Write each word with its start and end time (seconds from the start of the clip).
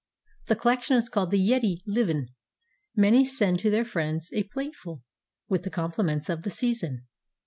The 0.47 0.55
collection 0.55 0.97
is 0.97 1.09
called 1.09 1.29
the 1.29 1.37
yeddi 1.37 1.77
luvn. 1.87 2.29
Many 2.95 3.23
send 3.23 3.59
to 3.59 3.69
their 3.69 3.85
friends 3.85 4.31
a 4.33 4.41
plateful, 4.41 5.03
with 5.47 5.61
the 5.61 5.69
compli 5.69 6.03
ments 6.03 6.27
of 6.27 6.41
the 6.41 6.49
season. 6.49 7.05